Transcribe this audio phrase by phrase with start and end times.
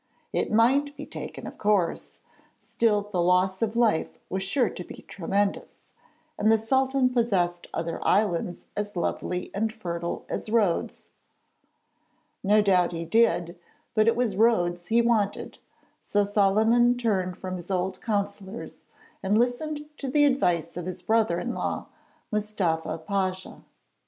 [0.33, 2.21] It might be taken, of course;
[2.59, 5.89] still the loss of life was sure to be tremendous
[6.39, 11.09] and the Sultan possessed other islands as lovely and fertile as Rhodes.
[12.43, 13.59] No doubt he did;
[13.93, 15.59] but it was Rhodes he wanted,
[16.01, 18.85] so Solyman turned from his old councillors
[19.21, 21.85] and listened to the advice of his brother in law,
[22.31, 23.61] Mustafa Pasha.